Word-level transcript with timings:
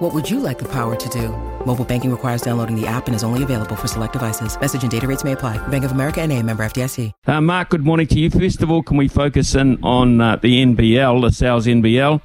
What 0.00 0.14
would 0.14 0.30
you 0.30 0.40
like 0.40 0.58
the 0.58 0.68
power 0.68 0.96
to 0.96 1.08
do? 1.10 1.28
Mobile 1.66 1.84
banking 1.84 2.10
requires 2.10 2.40
downloading 2.40 2.74
the 2.74 2.86
app 2.86 3.06
and 3.06 3.14
is 3.14 3.22
only 3.22 3.42
available 3.42 3.76
for 3.76 3.86
select 3.86 4.14
devices. 4.14 4.58
Message 4.58 4.80
and 4.80 4.90
data 4.90 5.06
rates 5.06 5.24
may 5.24 5.32
apply. 5.32 5.58
Bank 5.68 5.84
of 5.84 5.92
America 5.92 6.22
and 6.22 6.32
a 6.32 6.42
member 6.42 6.64
FDIC. 6.64 7.12
Uh, 7.26 7.42
Marc, 7.42 7.68
good 7.68 7.84
morning 7.84 8.06
to 8.06 8.18
you. 8.18 8.30
First 8.30 8.62
of 8.62 8.70
all, 8.70 8.82
can 8.82 8.96
we 8.96 9.08
focus 9.08 9.54
in 9.54 9.78
on 9.84 10.18
uh, 10.22 10.36
the 10.36 10.64
NBL, 10.64 11.20
the 11.20 11.30
Sal's 11.30 11.66
NBL? 11.66 12.18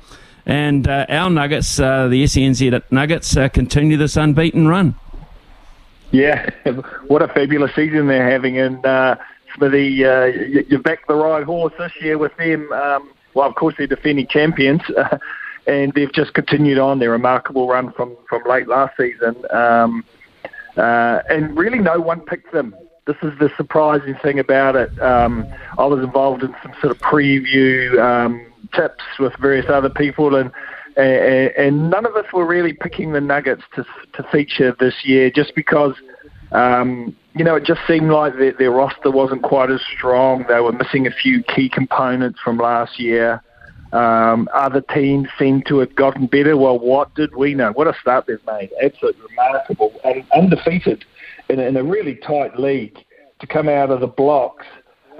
And 0.45 0.87
uh, 0.87 1.05
our 1.09 1.29
Nuggets, 1.29 1.77
uh, 1.77 2.07
the 2.07 2.23
SENZ 2.23 2.81
Nuggets, 2.91 3.35
uh, 3.35 3.49
continue 3.49 3.97
this 3.97 4.15
unbeaten 4.15 4.69
run. 4.69 4.95
Yeah, 6.11 6.49
what 7.07 7.23
a 7.23 7.27
fabulous 7.27 7.75
season 7.75 8.07
they're 8.07 8.31
having. 8.31 8.57
And 8.57 8.85
uh, 8.85 9.17
Smithy, 9.53 10.05
uh, 10.05 10.23
you, 10.27 10.65
you 10.69 10.79
backed 10.79 11.09
the 11.09 11.15
right 11.15 11.43
horse 11.43 11.73
this 11.77 11.91
year 11.99 12.17
with 12.17 12.37
them. 12.37 12.71
Um, 12.71 13.11
well, 13.33 13.49
of 13.49 13.55
course, 13.55 13.75
they're 13.77 13.85
defending 13.85 14.27
champions. 14.27 14.79
and 15.67 15.91
they've 15.93 16.11
just 16.11 16.33
continued 16.33 16.77
on 16.77 16.99
their 16.99 17.11
remarkable 17.11 17.67
run 17.67 17.91
from, 17.93 18.15
from 18.29 18.43
late 18.47 18.67
last 18.67 18.95
season. 18.97 19.35
Um, 19.51 20.03
uh, 20.77 21.21
and 21.29 21.57
really, 21.57 21.79
no 21.79 21.99
one 21.99 22.21
picked 22.21 22.51
them. 22.51 22.75
This 23.07 23.15
is 23.21 23.37
the 23.39 23.49
surprising 23.55 24.15
thing 24.21 24.39
about 24.39 24.75
it. 24.75 24.89
Um, 25.01 25.45
I 25.77 25.85
was 25.85 26.03
involved 26.03 26.43
in 26.43 26.55
some 26.63 26.73
sort 26.81 26.91
of 26.95 27.01
preview 27.01 27.99
um, 27.99 28.51
tips 28.73 29.03
with 29.19 29.33
various 29.39 29.67
other 29.69 29.89
people, 29.89 30.35
and, 30.35 30.51
and 30.97 31.51
and 31.55 31.89
none 31.89 32.05
of 32.05 32.15
us 32.15 32.25
were 32.33 32.45
really 32.45 32.73
picking 32.73 33.13
the 33.13 33.21
Nuggets 33.21 33.61
to 33.75 33.85
to 34.13 34.23
feature 34.31 34.75
this 34.79 34.95
year, 35.03 35.29
just 35.29 35.53
because 35.55 35.93
um, 36.51 37.15
you 37.35 37.43
know 37.45 37.55
it 37.55 37.63
just 37.63 37.81
seemed 37.87 38.09
like 38.09 38.33
their, 38.37 38.53
their 38.53 38.71
roster 38.71 39.11
wasn't 39.11 39.43
quite 39.43 39.69
as 39.69 39.81
strong. 39.95 40.43
They 40.49 40.59
were 40.59 40.73
missing 40.73 41.05
a 41.05 41.11
few 41.11 41.43
key 41.43 41.69
components 41.69 42.39
from 42.43 42.57
last 42.57 42.99
year. 42.99 43.41
Um, 43.95 44.49
other 44.53 44.81
teams 44.81 45.29
seem 45.39 45.61
to 45.67 45.79
have 45.79 45.95
gotten 45.95 46.27
better. 46.27 46.57
Well, 46.57 46.77
what 46.77 47.15
did 47.15 47.33
we 47.33 47.53
know? 47.53 47.71
What 47.71 47.87
a 47.87 47.93
start 48.01 48.25
they've 48.27 48.45
made. 48.45 48.71
Absolutely 48.83 49.21
remarkable. 49.29 49.93
And 50.03 50.25
undefeated 50.35 51.05
in, 51.47 51.59
in 51.59 51.77
a 51.77 51.83
really 51.83 52.15
tight 52.15 52.59
league 52.59 52.97
to 53.39 53.47
come 53.47 53.69
out 53.69 53.91
of 53.91 54.01
the 54.01 54.07
blocks 54.07 54.65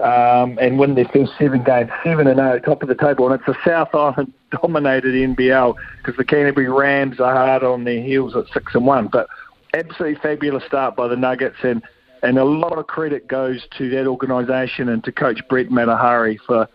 um, 0.00 0.58
and 0.60 0.78
win 0.78 0.94
their 0.94 1.06
first 1.06 1.32
seven 1.38 1.64
games, 1.64 1.90
7 2.04 2.26
and 2.26 2.36
0, 2.36 2.58
top 2.58 2.82
of 2.82 2.88
the 2.88 2.94
table. 2.94 3.32
And 3.32 3.40
it's 3.40 3.48
a 3.48 3.58
South 3.66 3.94
Island 3.94 4.34
dominated 4.50 5.14
NBL 5.14 5.74
because 5.98 6.18
the 6.18 6.24
Canterbury 6.24 6.68
Rams 6.68 7.18
are 7.18 7.34
hard 7.34 7.62
on 7.62 7.84
their 7.84 8.02
heels 8.02 8.36
at 8.36 8.44
6 8.52 8.74
and 8.74 8.86
1. 8.86 9.08
But 9.10 9.26
absolutely 9.72 10.20
fabulous 10.20 10.64
start 10.66 10.96
by 10.96 11.08
the 11.08 11.16
Nuggets. 11.16 11.56
And, 11.62 11.82
and 12.22 12.36
a 12.36 12.44
lot 12.44 12.76
of 12.76 12.88
credit 12.88 13.26
goes 13.26 13.66
to 13.78 13.88
that 13.88 14.06
organisation 14.06 14.90
and 14.90 15.02
to 15.04 15.12
Coach 15.12 15.40
Brent 15.48 15.70
Matehaere 15.70 16.36
for 16.46 16.68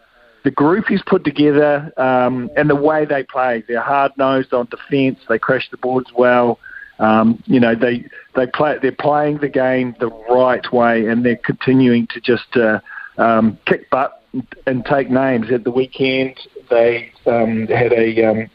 the 0.44 0.52
group 0.52 0.86
he's 0.88 1.04
put 1.04 1.24
together 1.24 1.92
um, 1.98 2.50
and 2.58 2.70
the 2.70 2.76
way 2.76 3.06
they 3.06 3.24
play. 3.24 3.64
They're 3.68 3.82
hard 3.82 4.12
nosed 4.18 4.54
on 4.54 4.68
defence. 4.68 5.20
They 5.30 5.40
crash 5.40 5.70
the 5.70 5.78
boards 5.78 6.12
well. 6.16 6.60
Um, 7.00 7.42
you 7.48 7.60
know 7.60 7.74
they 7.74 8.06
they 8.36 8.46
play. 8.48 8.78
They're 8.82 8.92
playing 8.92 9.40
the 9.40 9.50
game 9.50 9.96
the 10.00 10.08
right 10.08 10.72
way, 10.72 11.08
and 11.08 11.26
they're 11.26 11.36
continuing 11.36 12.08
to 12.08 12.22
just 12.22 12.56
uh, 12.56 12.80
um, 13.18 13.58
kick 13.66 13.90
butt 13.90 14.24
and 14.68 14.86
take 14.86 15.10
names. 15.10 15.52
At 15.52 15.64
the 15.64 15.72
weekend, 15.72 16.40
they 16.70 17.12
um, 17.26 17.66
had 17.68 17.92
a 17.94 18.24
um, 18.24 18.50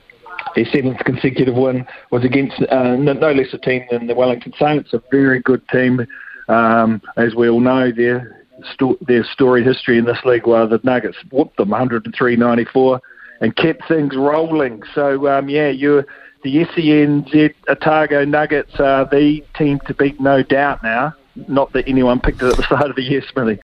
their 0.54 0.64
seventh 0.66 0.98
consecutive 1.04 1.56
win 1.56 1.86
was 2.10 2.24
against 2.24 2.62
uh, 2.70 2.96
no, 2.96 3.12
no 3.14 3.32
less 3.32 3.52
a 3.52 3.58
team 3.58 3.84
than 3.90 4.06
the 4.06 4.14
Wellington 4.14 4.52
Saints, 4.58 4.92
a 4.92 5.02
very 5.10 5.40
good 5.40 5.66
team. 5.68 6.06
Um, 6.48 7.02
as 7.16 7.34
we 7.34 7.48
all 7.48 7.60
know, 7.60 7.90
they're 7.90 8.45
sto- 8.72 8.98
their 9.00 9.24
storied 9.24 9.66
history 9.66 9.98
in 9.98 10.04
this 10.04 10.18
league 10.24 10.46
where 10.46 10.66
the 10.66 10.80
Nuggets 10.82 11.18
whooped 11.30 11.56
them 11.56 11.70
103-94 11.70 13.00
and 13.40 13.54
kept 13.56 13.86
things 13.88 14.16
rolling. 14.16 14.82
So 14.94 15.28
um, 15.28 15.48
yeah, 15.48 15.68
you 15.68 16.04
the 16.42 16.64
SENZ 16.64 17.54
Otago 17.68 18.24
Nuggets 18.24 18.78
are 18.78 19.04
the 19.04 19.42
team 19.56 19.80
to 19.86 19.94
beat, 19.94 20.20
no 20.20 20.42
doubt. 20.42 20.82
Now, 20.82 21.14
not 21.48 21.72
that 21.72 21.88
anyone 21.88 22.20
picked 22.20 22.42
it 22.42 22.50
at 22.50 22.56
the 22.56 22.62
start 22.62 22.90
of 22.90 22.96
the 22.96 23.02
year, 23.02 23.22
Smithy. 23.32 23.54